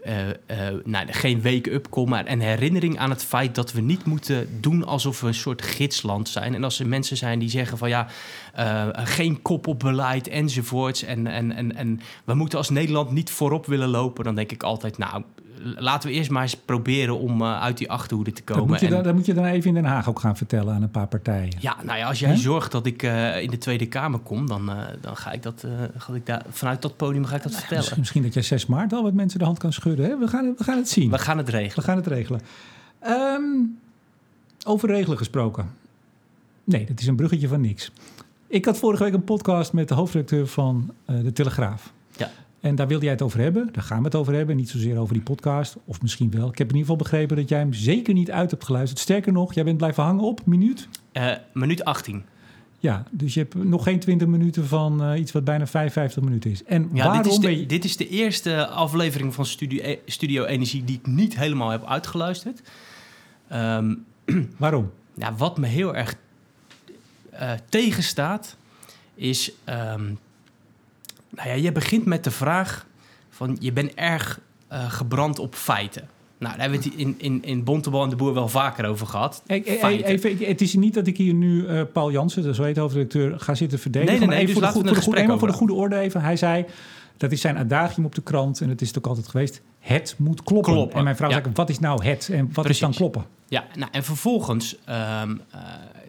[0.03, 0.35] eh, eh,
[0.83, 4.85] nou, geen wake-up call, maar een herinnering aan het feit dat we niet moeten doen
[4.85, 6.55] alsof we een soort gidsland zijn.
[6.55, 8.07] En als er mensen zijn die zeggen van ja,
[8.53, 11.03] eh, geen kop op beleid enzovoorts.
[11.03, 14.63] En, en, en, en we moeten als Nederland niet voorop willen lopen, dan denk ik
[14.63, 15.23] altijd, nou,
[15.63, 18.71] laten we eerst maar eens proberen om eh, uit die achterhoede te Dat komen.
[18.71, 20.73] moet, je En- dan, dat moet je dan even in Den Haag ook gaan vertellen
[20.73, 21.53] aan een paar partijen.
[21.59, 24.69] ja, nou ja, als jij zorgt dat ik eh, in de Tweede Kamer kom, dan,
[24.69, 25.65] eh, dan ga ik dat,
[25.97, 27.77] ga ik daar, vanuit dat podium ga ik dat vertellen.
[27.77, 30.05] Misschien, misschien dat jij 6 maart al wat mensen de hand kan schudden.
[30.05, 30.17] Hè?
[30.17, 31.09] We, gaan, we gaan het zien.
[31.09, 31.85] We gaan het We regelen.
[31.85, 32.41] gaan het regelen.
[32.99, 33.41] Ehm,
[34.65, 35.69] over regelen gesproken.
[36.63, 37.91] Nee, dat is een bruggetje van niks.
[38.47, 41.93] Ik had vorige week een podcast met de hoofdredacteur van eh, De Telegraaf.
[42.63, 43.69] En daar wilde jij het over hebben.
[43.71, 44.55] Daar gaan we het over hebben.
[44.55, 45.75] Niet zozeer over die podcast.
[45.85, 46.49] Of misschien wel.
[46.49, 48.99] Ik heb in ieder geval begrepen dat jij hem zeker niet uit hebt geluisterd.
[49.01, 50.87] Sterker nog, jij bent blijven hangen op minuut.
[51.11, 52.23] Eh, minuut 18.
[52.79, 56.51] Ja, dus je hebt nog geen 20 minuten van eh, iets wat bijna 55 minuten
[56.51, 56.63] is.
[56.63, 57.65] En Ja, waarom dit is, de, je...
[57.65, 61.85] dit is de eerste aflevering van Studio, E- Studio Energie die ik niet helemaal heb
[61.85, 62.61] uitgeluisterd.
[63.47, 63.93] Ehm,
[64.57, 64.91] Waarom?
[65.15, 66.15] ja, wat me heel erg
[67.29, 68.57] eh, tegenstaat,
[69.15, 69.51] is...
[69.63, 70.03] ehm,
[71.35, 72.85] nou ja, je begint met de vraag
[73.29, 73.57] van...
[73.59, 76.09] je bent erg eh, gebrand op feiten.
[76.37, 79.07] Nou, daar hebben we het in, in, in Bontebal en de Boer wel vaker over
[79.07, 79.43] gehad.
[79.47, 80.05] Hey, hey, Feiten.
[80.05, 83.39] even, het is niet dat ik hier nu eh, Paul Jansen, de zo heet hoofdredacteur,
[83.39, 84.19] ga zitten verdedigen.
[84.19, 86.21] Nee, nee, nee, even dus voor, de, we voor, de voor de goede orde even.
[86.21, 86.65] Hij zei,
[87.17, 89.61] dat is zijn adagium op de krant en het is het ook altijd geweest.
[89.79, 90.73] Het moet kloppen.
[90.73, 91.41] Kloppen, En mijn vrouw ja.
[91.41, 93.25] zei, wat is nou het en wat is dan kloppen?
[93.47, 95.21] Ja, nou, en vervolgens eh,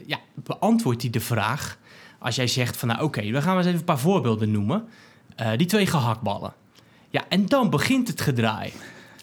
[0.06, 1.78] ja, beantwoordt hij de vraag...
[2.18, 4.84] als jij zegt van, nou oké, we gaan eens even een paar voorbeelden noemen.
[5.34, 6.52] Eh, die twee gehaktballen.
[7.10, 8.72] Ja, en dan begint het gedraai.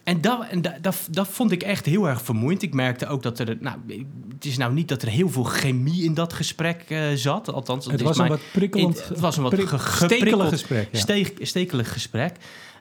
[0.04, 2.62] En, dat, en dat, dat, dat vond ik echt heel erg vermoeiend.
[2.62, 3.58] Ik merkte ook dat er...
[3.60, 3.78] Nou,
[4.34, 7.52] het is nou niet dat er heel veel chemie in dat gesprek eh, zat.
[7.54, 10.88] Althans, Het was een wat prikkelend, het was een wat prik- stekelig gesprek.
[10.92, 11.00] Ja.
[11.00, 12.36] steek, stekelig gesprek.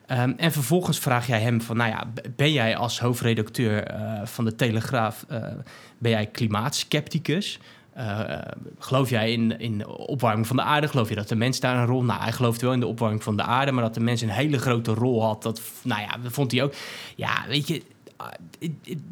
[0.07, 4.45] Ehm, en vervolgens vraag jij hem van, nou ja, ben jij als hoofdredacteur eh, van
[4.45, 5.43] de Telegraaf, eh,
[5.97, 7.59] ben jij klimaatskepticus?
[7.93, 8.37] Eh,
[8.79, 10.87] geloof jij in, in de opwarming van de aarde?
[10.87, 12.03] Geloof je dat de mens daar een rol...
[12.03, 13.71] Nou, hij geloofde wel in de opwarming van de aarde...
[13.71, 16.63] maar dat de mens een hele grote rol had, dat, nou ja, dat vond hij
[16.63, 16.73] ook...
[17.15, 17.81] Ja, weet je,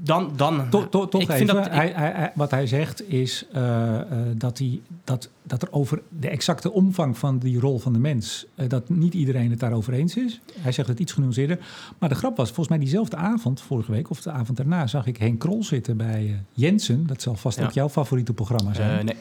[0.03, 0.31] dan...
[0.35, 3.99] dan to- toch ik even, vind dat, hij, hij- hij- wat hij zegt is eh,
[3.99, 7.99] eh, dat, hij, dat, dat er over de exacte omvang van die rol van de
[7.99, 10.39] mens, eh, dat niet iedereen het daarover eens is.
[10.59, 11.59] Hij zegt het iets genuanceerder.
[11.97, 15.05] Maar de grap was, volgens mij diezelfde avond, vorige week of de avond daarna, zag
[15.05, 17.07] ik Henk Krol zitten bij Jensen.
[17.07, 17.63] Dat zal vast Ja.
[17.65, 19.05] ook jouw favoriete programma zijn.
[19.05, 19.15] nee.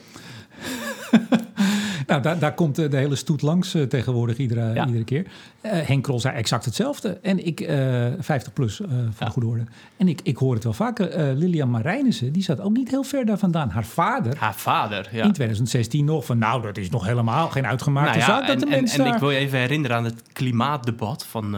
[2.08, 4.86] Nou, daar, daar komt eh, de hele stoet langs eh, tegenwoordig iedere, Ja.
[4.86, 5.26] iedere keer.
[5.60, 7.18] Eh, Henk Krol zei exact hetzelfde.
[7.22, 8.86] En ik, eh 50 plus, voor
[9.18, 9.24] Ja.
[9.24, 9.64] de goede orde.
[9.96, 11.34] En ik, ik hoor het wel vaker.
[11.34, 13.70] Lilian Marijnissen, die zat ook niet heel ver daar vandaan.
[13.70, 15.24] Haar vader, Haar vader, ja.
[15.24, 16.38] in 2016 nog van...
[16.38, 18.46] nou, dat is nog helemaal geen uitgemaakte Nou ja, zaak...
[18.46, 19.14] dat en, de en, mensen en daar...
[19.14, 21.54] ik wil je even herinneren aan het klimaatdebat van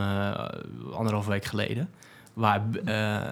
[0.93, 1.89] anderhalf week geleden.
[2.33, 3.27] Waar eh eh,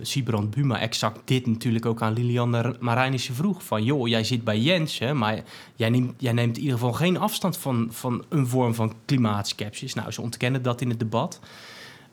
[0.00, 3.64] Sibrand Buma exact dit natuurlijk ook aan Liliane Marijnissen vroeg.
[3.64, 5.42] Van joh, jij zit bij Jens, maar
[5.74, 9.94] jij neemt, jij neemt in ieder geval geen afstand van, van een vorm van klimaatskepsis.
[9.94, 11.40] Nou, ze ontkennen dat in het debat.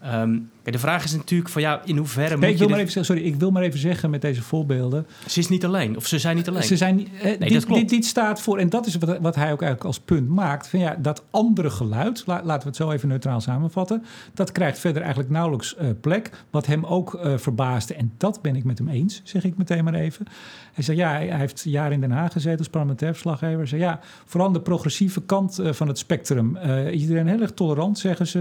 [0.01, 3.15] Ehm, de vraag is natuurlijk van ja, in hoeverre Nee, ik wil maar even zeggen,
[3.15, 5.07] sorry, ik wil maar even zeggen met deze voorbeelden.
[5.27, 6.63] Ze is niet alleen, of ze zijn niet alleen.
[6.63, 7.81] Ze zijn, niet- eh, dat dit, klopt.
[7.81, 10.67] dit, dit staat voor, en dat is wat, wat hij ook eigenlijk als punt maakt.
[10.67, 14.03] Van ja, dat andere geluid, la- laten we het zo even neutraal samenvatten.
[14.33, 16.29] Dat krijgt verder eigenlijk nauwelijks eh, plek.
[16.49, 19.83] Wat hem ook eh, verbaasde, en dat ben ik met hem eens, zeg ik meteen
[19.83, 20.25] maar even.
[20.73, 23.57] Hij zei ja, hij hij heeft jaren in Den Haag gezeten als parlementair verslaggever.
[23.57, 26.57] Hij zei ja, vooral de progressieve kant van het spectrum.
[26.91, 28.39] Iedereen heel erg tolerant, zeggen ze.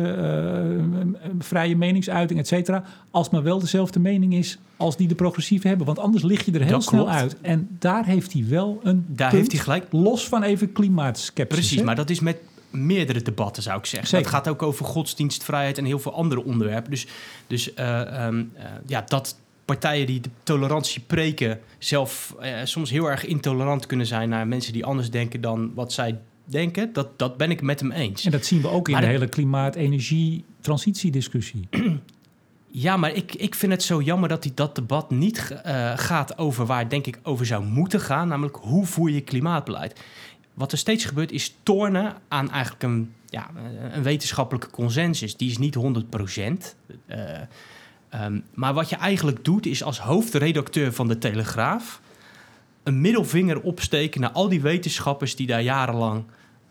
[1.38, 1.76] vrije
[2.10, 2.84] meningsuiting, et cetera.
[3.10, 5.86] Als maar wel dezelfde mening is als die de progressieven hebben.
[5.86, 7.18] Want anders lig je er heel Dat snel klopt.
[7.18, 7.36] uit.
[7.40, 9.86] En daar heeft hij wel een Daar punt, heeft hij gelijk.
[9.90, 11.58] Los van even klimaatskepsis.
[11.58, 11.84] Precies, hè?
[11.84, 12.38] maar dat is met
[12.70, 14.18] meerdere debatten, zou ik zeggen.
[14.18, 16.90] Het gaat ook over godsdienstvrijheid en heel veel andere onderwerpen.
[16.90, 17.06] Dus,
[17.46, 21.60] dus eh, ehm, eh, ja, dat partijen die de tolerantie preken...
[21.78, 24.28] zelf eh, soms heel erg intolerant kunnen zijn...
[24.28, 26.92] naar mensen die anders denken dan wat zij denken...
[26.92, 28.24] dat, dat ben ik met hem eens.
[28.24, 29.28] En dat zien we ook in Maar de de- hele
[30.60, 31.68] klimaat-energie-transitiediscussie.
[32.72, 36.38] Ja, maar ik, ik vind het zo jammer dat die, dat debat niet eh, gaat
[36.38, 38.28] over waar denk ik over zou moeten gaan.
[38.28, 40.00] Namelijk hoe voer je klimaatbeleid.
[40.54, 43.50] Wat er steeds gebeurt is tornen aan eigenlijk een, ja,
[43.92, 45.36] een wetenschappelijke consensus.
[45.36, 46.76] Die is niet 100 procent.
[47.06, 52.00] ehm, maar wat je eigenlijk doet is als hoofdredacteur van de Telegraaf...
[52.82, 56.24] een middelvinger opsteken naar al die wetenschappers die daar jarenlang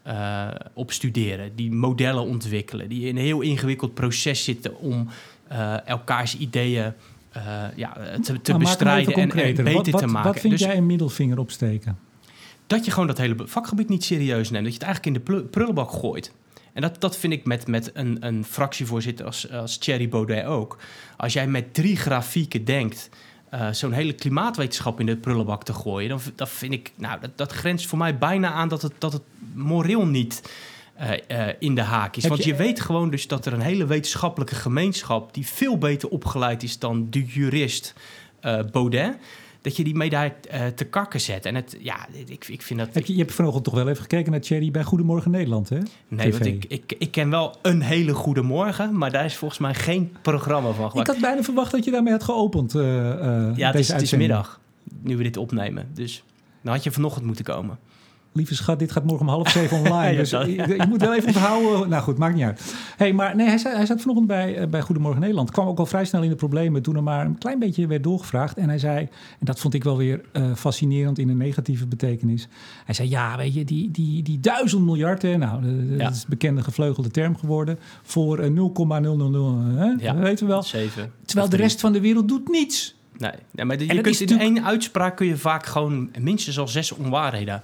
[0.03, 1.55] eh, op studeren.
[1.55, 2.89] Die modellen ontwikkelen.
[2.89, 5.07] Die in een heel ingewikkeld proces zitten om
[5.47, 6.93] eh, elkaars ideeën
[7.31, 7.43] eh,
[7.75, 10.31] ja, te, te bestrijden en, beter wat, wat, te maken.
[10.31, 11.97] Wat vind Dus jij een middelvinger opsteken?
[12.69, 14.63] dat je gewoon dat hele vakgebied niet serieus neemt.
[14.63, 16.31] Dat je het eigenlijk in de prullenbak gooit.
[16.73, 20.77] En dat, dat vind ik met, met een, een fractievoorzitter als, als Thierry Baudet ook.
[21.17, 23.09] Als jij met drie grafieken denkt...
[23.49, 26.09] eh, zo'n hele klimaatwetenschap in de prullenbak te gooien...
[26.09, 26.91] dan dat vind ik...
[26.95, 29.21] Nou, dat, dat grenst voor mij bijna aan dat het, dat het
[29.53, 30.41] moreel niet...
[30.95, 32.21] eh, eh, in de haak is.
[32.23, 35.33] Heb Want je- je weet gewoon dus dat er een hele wetenschappelijke gemeenschap...
[35.33, 37.93] die veel beter opgeleid is dan de jurist
[38.71, 39.17] Baudet...
[39.61, 41.45] dat je die mee daar eh, te kakken zet.
[41.45, 42.93] En het, ja, ik, ik vind dat...
[42.93, 45.79] Heb je, je hebt vanochtend toch wel even gekeken naar Thierry bij Goedemorgen Nederland, hè?
[46.07, 46.31] Nee, TV.
[46.31, 49.73] want ik, ik, ik ken wel een hele goede morgen, maar daar is volgens mij
[49.73, 53.67] geen programma van Ik had bijna verwacht dat je daarmee had geopend, eh, eh, ja,
[53.67, 54.59] het is, het is middag,
[55.01, 55.89] nu we dit opnemen.
[55.93, 56.23] Dus
[56.61, 57.79] dan had je vanochtend moeten komen.
[58.33, 60.11] Lieve schat, dit gaat morgen om half zeven online.
[60.11, 61.89] Ja, dus je, je moet wel even onthouden.
[61.89, 62.73] Nou goed, maakt niet uit.
[62.97, 65.51] Hey, maar nee, hij, zei, hij zat vanochtend bij, eh, bij Goedemorgen Nederland.
[65.51, 68.03] Kwam ook al vrij snel in de problemen toen er maar een klein beetje werd
[68.03, 68.57] doorgevraagd.
[68.57, 68.97] En hij zei,
[69.39, 72.47] en dat vond ik wel weer eh, fascinerend in een negatieve betekenis.
[72.85, 76.03] Hij zei, ja, weet je, die, die, die duizend miljard, hè, nou, eh, Ja.
[76.03, 77.79] dat is een bekende gevleugelde term geworden.
[78.03, 79.33] Voor eh, 0,000,
[79.77, 80.13] hè, Ja.
[80.13, 80.63] dat weten we wel.
[80.63, 81.11] Zeven.
[81.25, 82.97] Terwijl de rest van de wereld doet niets.
[83.17, 86.59] Nee, nee maar de- je kunt in natuurlijk- één uitspraak kun je vaak gewoon minstens
[86.59, 87.61] al zes onwaarheden.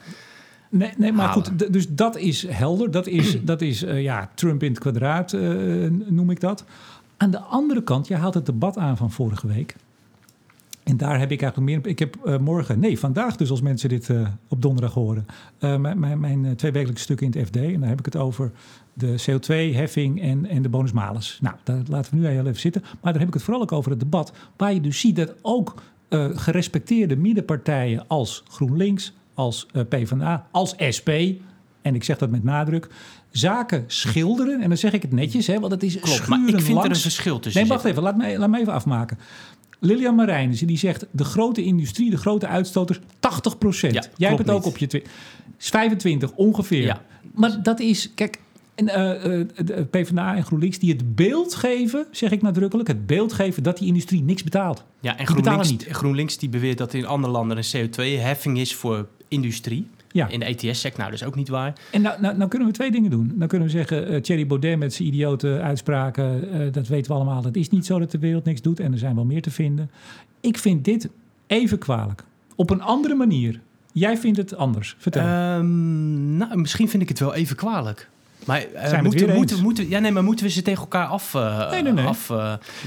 [0.78, 1.46] Nee, nee maar halen.
[1.46, 2.92] goed, dus dat is helder.
[2.92, 5.42] Dat is, dat is eh, ja, Trump in het kwadraat, eh,
[6.08, 6.64] noem ik dat.
[7.18, 9.76] Aan de andere kant, je haalt het debat aan van vorige week.
[10.84, 11.92] En daar heb ik eigenlijk meer...
[11.92, 14.10] Ik heb eh, morgen, nee, vandaag dus als mensen dit
[14.48, 15.26] op donderdag horen...
[15.60, 17.56] mijn, mijn, mijn tweewekelijkse stuk in het FD.
[17.56, 18.52] En daar heb ik het over
[18.94, 21.40] de CO2-heffing en, en de bonus-malus.
[21.42, 22.82] Nou, daar laten we nu heel even zitten.
[22.82, 24.34] Maar daar heb ik het vooral ook over het debat...
[24.58, 25.82] waar je dus ziet dat ook
[26.34, 29.14] gerespecteerde middenpartijen als GroenLinks...
[29.36, 31.10] als eh, PvdA, als SP...
[31.82, 32.88] en ik zeg dat met nadruk...
[33.32, 34.62] zaken schilderen.
[34.62, 36.90] En dan zeg ik het netjes, hè, want het is Klopt, maar ik vind er
[36.90, 38.04] een verschil tussen Nee, wacht zitten.
[38.04, 38.18] even.
[38.18, 39.18] Laat me, laat me even afmaken.
[39.80, 41.06] Lilian Marijnissen die zegt...
[41.12, 43.94] de grote industrie, de grote uitstoters, 80 procent.
[43.94, 44.88] Ja, Jij hebt het ook op je...
[44.88, 45.04] twi-
[45.60, 46.84] is 25 ongeveer.
[46.86, 47.02] Ja.
[47.34, 48.12] Maar dat is...
[48.16, 48.40] Kijk,
[48.76, 52.06] en, eh, eh, de PvdA en GroenLinks die het beeld geven...
[52.12, 53.64] zeg ik nadrukkelijk, het beeld geven...
[53.64, 54.84] dat die industrie niks betaalt.
[55.00, 55.96] Ja, en Die betalen GroenLinks, niet.
[55.96, 59.88] GroenLinks die beweert dat in andere landen een CO2-heffing is voor industrie.
[60.16, 60.28] Ja.
[60.28, 61.74] In de ETS-sector, nou, dat is ook niet waar.
[61.92, 63.32] En nou, nou, nou kunnen we twee dingen doen.
[63.36, 66.52] Dan kunnen we zeggen, eh, Thierry Baudet met zijn idiote uitspraken...
[66.52, 68.80] eh, dat weten we allemaal, dat is niet zo dat de wereld niks doet...
[68.80, 69.92] en er zijn wel meer te vinden.
[70.42, 71.10] Ik vind dit
[71.48, 72.24] even kwalijk.
[72.56, 73.60] Op een andere manier.
[73.92, 74.96] Jij vindt het anders.
[74.98, 75.22] Vertel.
[75.22, 78.10] Ehm, nou, misschien vind ik het wel even kwalijk.
[78.46, 81.34] Maar eh, moeten, moeten, ja, nee, maar moeten we ze tegen elkaar af...
[81.72, 82.06] Nee, nee, nee.
[82.06, 82.30] af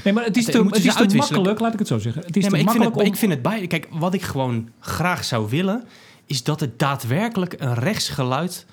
[0.03, 2.21] nee, maar het is te, het is te makkelijk, laat ik het zo zeggen.
[2.25, 3.13] Het is nee, te maar ik vind, makkelijk het, om...
[3.13, 3.67] ik vind het bij...
[3.67, 5.83] Kijk, wat ik gewoon graag zou willen...
[6.29, 8.65] is dat het daadwerkelijk een rechtsgeluid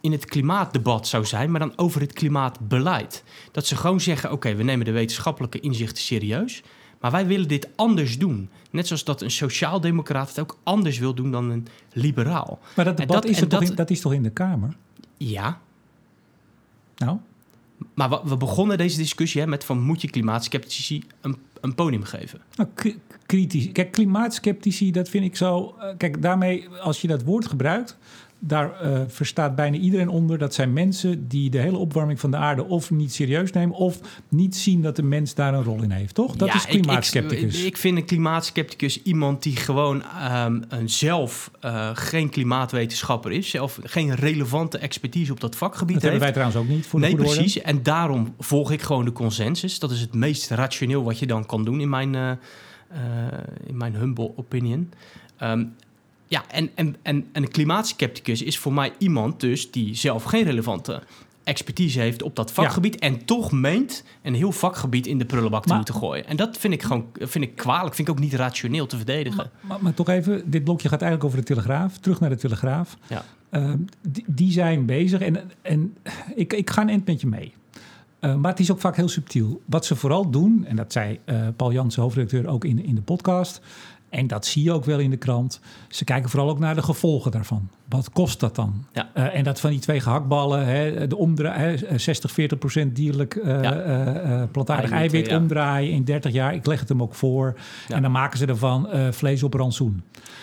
[0.00, 1.50] in het klimaatdebat zou zijn...
[1.50, 3.24] maar dan over het klimaatbeleid.
[3.52, 4.32] Dat ze gewoon zeggen...
[4.32, 6.62] oké, we nemen de wetenschappelijke inzichten serieus...
[7.00, 8.50] maar wij willen dit anders doen.
[8.70, 12.58] Net zoals dat een sociaaldemocraat het ook anders wil doen dan een liberaal.
[12.76, 14.76] maar dat debat dat- is, er dat- in, dat is toch in de Kamer?
[15.16, 15.60] Ja,
[16.96, 17.18] Nou,
[17.94, 19.80] maar we, we begonnen deze discussie hè, met van...
[19.80, 22.40] moet je klimaatskeptici een, een podium geven?
[22.56, 22.68] nou
[23.26, 23.72] kritisch.
[23.72, 25.74] Kijk, klimaatskeptici, dat vind ik zo...
[25.80, 27.96] eh, kijk, daarmee, als je dat woord gebruikt...
[28.38, 30.38] daar uh, verstaat bijna iedereen onder.
[30.38, 33.76] Dat zijn mensen die de hele opwarming van de aarde of niet serieus nemen...
[33.76, 36.36] of niet zien dat de mens daar een rol in heeft, toch?
[36.36, 37.60] Dat ja, is klimaatskepticus.
[37.60, 40.02] Ik, ik, vind een klimaatskepticus iemand die gewoon
[40.46, 43.50] um, zelf uh, geen klimaatwetenschapper is...
[43.50, 46.22] zelf geen relevante expertise op dat vakgebied dat heeft.
[46.22, 47.60] hebben wij trouwens ook niet, voor Nee, de precies.
[47.60, 49.78] En daarom volg ik gewoon de consensus.
[49.78, 52.30] Dat is het meest rationeel wat je dan kan doen in mijn, uh,
[53.66, 54.90] in mijn humble opinion.
[55.42, 55.74] Um,
[56.26, 60.44] ja, en, en, en, en een klimaatskepticus is voor mij iemand dus die zelf geen
[60.44, 61.02] relevante
[61.46, 65.74] expertise heeft op dat vakgebied en toch meent een heel vakgebied in de prullenbak te
[65.74, 66.26] moeten gooien.
[66.26, 69.36] En dat vind ik gewoon vind ik kwalijk, vind ik ook niet rationeel te verdedigen.
[69.36, 71.98] Maar, maar, maar, toch even, dit blokje gaat eigenlijk over de Telegraaf.
[71.98, 72.96] Terug naar de Telegraaf.
[73.06, 73.24] Ja.
[73.50, 73.72] Uh,
[74.08, 75.96] die, die, zijn bezig en, en
[76.34, 77.54] ik, ik ga een eind met je mee.
[78.20, 79.62] Uh, maar het is ook vaak heel subtiel.
[79.64, 83.02] Wat ze vooral doen, en dat zei uh, Paul Jansen, hoofdredacteur, ook in, in de
[83.02, 83.60] podcast.
[84.08, 85.60] En dat zie je ook wel in de krant.
[85.88, 87.68] Ze kijken vooral ook naar de gevolgen daarvan.
[87.88, 88.86] Wat kost dat dan?
[88.92, 89.10] Ja.
[89.14, 93.62] Uh, en dat van die twee gehaktballen, hè, de omdraai, 60, 40 procent dierlijk uh,
[93.62, 93.84] ja.
[93.84, 95.36] uh, plantaardig eiwit, eiwit ja.
[95.36, 96.54] omdraaien in 30 jaar.
[96.54, 97.54] Ik leg het hem ook voor.
[97.88, 100.02] En dan maken ze ervan vlees op rantsoen.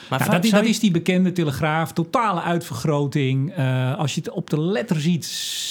[0.09, 3.55] Maar nou, dat, is, dat is die bekende telegraaf, totale uitvergroting.
[3.97, 5.25] als je het op de letter ziet,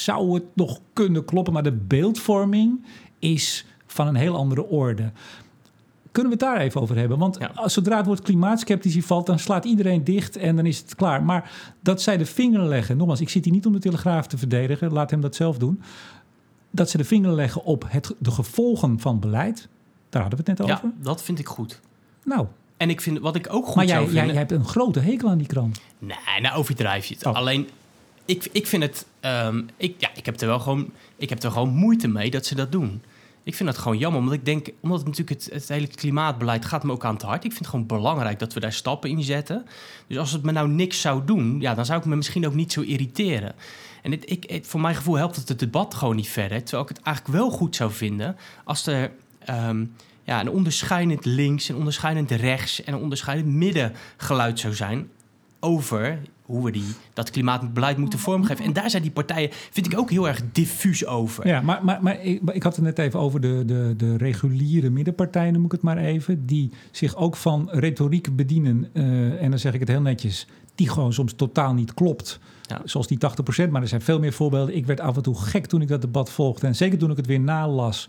[0.05, 1.53] zou het nog kunnen kloppen.
[1.53, 2.85] Maar de beeldvorming
[3.19, 5.13] is van een heel andere orde.
[6.13, 7.19] Kunnen we het daar even over hebben?
[7.19, 7.69] Want ja.
[7.69, 11.23] zodra het woord klimaatskeptici valt, dan slaat iedereen dicht en dan is het klaar.
[11.23, 14.39] Maar dat zij de vinger leggen, nogmaals, ik zit hier niet om de Telegraaf te
[14.39, 15.83] verdedigen, laat hem dat zelf doen.
[16.71, 19.69] Dat ze de vinger leggen op het, de gevolgen van beleid,
[20.09, 20.85] daar hadden we het net over.
[20.85, 21.81] Ja, dat vind ik goed.
[22.25, 22.47] Nou.
[22.77, 24.25] En ik vind wat ik ook goed maar jij, zou vinden...
[24.25, 25.81] jij, jij hebt een grote hekel aan die krant.
[25.99, 27.27] Nee, nou overdrijf je het.
[27.27, 27.35] Oh.
[27.35, 27.69] Alleen,
[28.25, 29.07] ik, ik vind het...
[29.21, 32.47] Um, ik, ja, ik heb er wel gewoon, ik heb er gewoon moeite mee dat
[32.47, 33.03] ze dat doen.
[33.45, 36.65] Ik vind dat gewoon jammer, omdat ik denk, omdat het natuurlijk het, het, hele klimaatbeleid
[36.65, 37.45] gaat me ook aan het hart.
[37.45, 39.67] Ik vind het gewoon belangrijk dat we daar stappen in zetten.
[40.07, 42.55] Dus als het me nou niks zou doen, ja, dan zou ik me misschien ook
[42.55, 43.55] niet zo irriteren.
[44.03, 46.63] En ik, voor mijn gevoel helpt het het debat gewoon niet verder.
[46.63, 49.11] Terwijl ik het eigenlijk wel goed zou vinden als er
[49.51, 55.11] um, ja, een onderscheidend links, een onderscheidend rechts en een onderscheidend middengeluid zou zijn
[55.61, 58.65] over hoe we die, dat klimaatbeleid moeten vormgeven.
[58.65, 61.47] En daar zijn die partijen, vind ik ook heel erg diffuus over.
[61.47, 64.91] Ja, maar, maar, maar ik, ik had het net even over de, de, de reguliere
[64.91, 68.89] middenpartijen, noem ik het maar even, die zich ook van retoriek bedienen.
[68.93, 72.39] Uh, en dan zeg ik het heel netjes, die gewoon soms totaal niet klopt.
[72.63, 72.81] Ja.
[72.85, 73.19] Zoals die
[73.67, 74.77] 80%, maar er zijn veel meer voorbeelden.
[74.77, 76.67] Ik werd af en toe gek toen ik dat debat volgde.
[76.67, 78.09] En zeker toen ik het weer nalas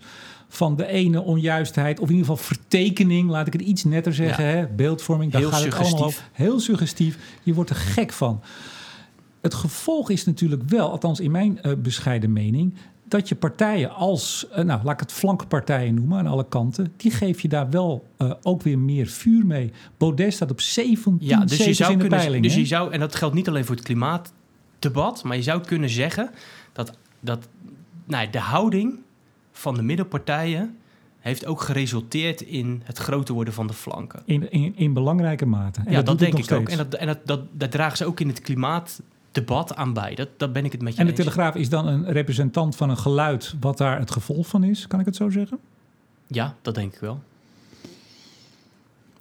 [0.53, 4.45] van de ene onjuistheid, of in ieder geval vertekening, laat ik het iets netter zeggen,
[4.45, 4.49] ja.
[4.49, 4.67] hè?
[4.67, 5.91] beeldvorming, daar Heel gaat suggestief.
[5.91, 6.29] het allemaal over.
[6.31, 7.17] Heel suggestief.
[7.43, 8.41] Je wordt er gek van.
[9.41, 12.73] Het gevolg is natuurlijk wel, althans in mijn uh, bescheiden mening,
[13.07, 17.11] dat je partijen als, uh, nou laat ik het flankpartijen noemen aan alle kanten, die
[17.11, 19.71] geef je daar wel uh, ook weer meer vuur mee.
[19.97, 22.43] Baudet staat op 17 ja, dus je zou in de kunnen, peiling.
[22.43, 22.59] Dus hè?
[22.59, 26.29] je zou, en dat geldt niet alleen voor het klimaatdebat, maar je zou kunnen zeggen
[26.73, 27.47] dat, dat
[28.05, 28.99] nou, de houding
[29.53, 30.77] van de middenpartijen
[31.19, 34.21] heeft ook geresulteerd in het groter worden van de flanken.
[34.25, 35.81] In, in, in belangrijke mate.
[35.85, 36.69] En ja, dat, denk ik ook.
[36.69, 40.15] En, dat, en dat, dat, dat dragen ze ook in het klimaatdebat aan bij.
[40.15, 41.21] Dat, dat ben ik het met je En de eens.
[41.21, 44.87] Telegraaf is dan een representant van een geluid wat daar het gevolg van is.
[44.87, 45.59] Kan ik het zo zeggen?
[46.27, 47.21] Ja, dat denk ik wel.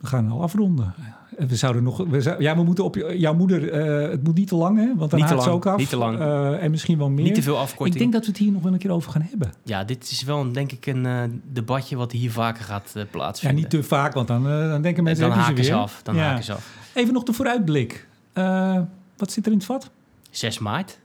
[0.01, 0.95] We gaan al afronden.
[1.39, 1.97] We zouden nog.
[2.09, 3.71] We zou, ja, we moeten op jouw moeder.
[3.71, 4.95] eh, het moet niet te lang, hè?
[4.97, 5.77] Want dan Niet haakt ook af.
[5.79, 6.19] niet te lang.
[6.19, 7.25] Eh, en misschien wel meer.
[7.25, 7.95] Niet te veel afkorting.
[7.95, 9.53] Ik denk dat we het hier nog wel een keer over gaan hebben.
[9.65, 13.03] Ja, dit is wel een, denk ik een eh, debatje wat hier vaker gaat eh,
[13.03, 13.61] Ja, plaatsvinden.
[13.61, 15.29] niet te vaak, want dan, dan denken mensen.
[15.29, 16.01] dan haken ze ze af.
[16.03, 16.23] Dan Ja.
[16.23, 16.77] haken ze af.
[16.95, 18.07] Even nog de vooruitblik.
[19.17, 19.91] Wat zit er in het vat?
[20.31, 20.99] 6 maart.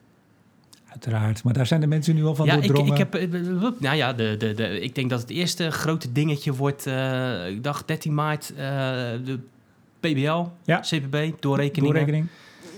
[0.90, 3.14] Uiteraard, maar daar zijn de mensen nu al van ja, ik, ik heb.
[3.80, 6.86] Nou ja, de, de, de, ik denk dat het eerste grote dingetje wordt.
[7.50, 8.54] ik dacht 13 maart.
[8.56, 9.40] de
[10.00, 10.80] PBL, Ja.
[10.80, 11.94] CPB, doorrekeningen.
[11.94, 12.28] doorrekening.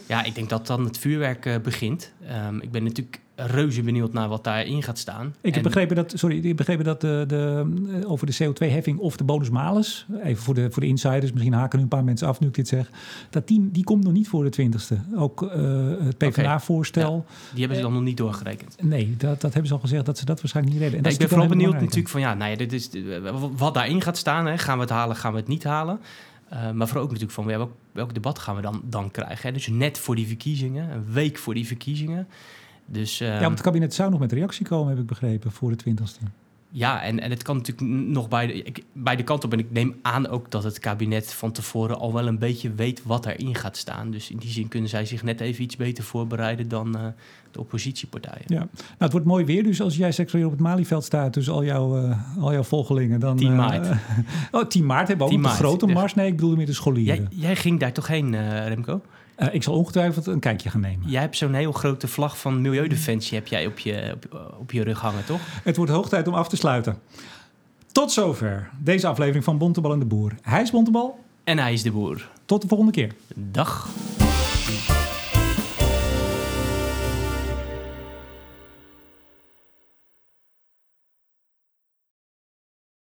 [0.07, 2.11] Ja, ik denk dat dan het vuurwerk eh, begint.
[2.27, 5.25] Ehm, ik ben natuurlijk reuze benieuwd naar wat daarin gaat staan.
[5.27, 7.65] Ik heb En- begrepen dat, sorry, ik heb begrepen dat de, de,
[8.01, 11.77] eh, over de CO2-heffing of de bonus-malus, even voor de, voor de insiders, misschien haken
[11.77, 12.89] nu een paar mensen af nu ik dit zeg,
[13.29, 14.97] dat die, die komt nog niet voor de twintigste.
[15.15, 15.49] Ook eh,
[15.99, 18.75] het PvdA-voorstel, Die hebben ze dan nog niet doorgerekend.
[18.81, 20.99] nee, dat, dat hebben ze al gezegd dat ze dat waarschijnlijk niet redden.
[20.99, 23.73] En Nee, ik ben vooral benieuwd natuurlijk van ja, nou ja, dit is, eh, wat
[23.73, 24.45] daarin gaat staan.
[24.45, 24.57] Hè.
[24.57, 25.99] Gaan we het halen, gaan we het niet halen?
[26.49, 29.47] Eh, maar vooral ook natuurlijk van ja, welk, welk debat gaan we dan, dan krijgen?
[29.47, 29.51] Hè?
[29.51, 32.27] Dus net voor die verkiezingen, een week voor die verkiezingen.
[32.85, 35.69] Dus ehm, Ja, want het kabinet zou nog met reactie komen, heb ik begrepen, voor
[35.69, 36.19] de twintigste.
[36.71, 39.53] Ja, en, en het kan natuurlijk nog bij de, ik, bij de kant op.
[39.53, 43.03] En ik neem aan ook dat het kabinet van tevoren al wel een beetje weet
[43.03, 44.11] wat erin gaat staan.
[44.11, 47.01] Dus in die zin kunnen zij zich net even iets beter voorbereiden dan eh,
[47.51, 48.43] de oppositiepartijen.
[48.45, 51.33] Ja, nou, het wordt mooi weer, dus als jij straks weer op het Malieveld staat
[51.33, 53.37] tussen al jouw, eh, al jouw volgelingen, dan...
[53.37, 53.87] 10 eh, maart.
[54.51, 56.13] oh, 10 maart hebben we ook 10 de maart, grote mars.
[56.15, 57.27] Nee, ik bedoel meer de scholieren.
[57.29, 58.35] Jij, jij ging daar toch heen,
[58.67, 59.01] Remco?
[59.39, 61.09] Eh, ik zal ongetwijfeld een kijkje gaan nemen.
[61.09, 64.83] Jij hebt zo'n heel grote vlag van Milieudefensie heb jij op je, op, op je
[64.83, 65.39] rug hangen, toch?
[65.63, 66.99] Het wordt hoog tijd om af te sluiten.
[67.91, 70.35] Tot zover deze aflevering van Bontebal en de Boer.
[70.41, 71.19] Hij is Bontebal.
[71.43, 72.29] En hij is de boer.
[72.45, 73.11] Tot de volgende keer.
[73.35, 73.89] Dag.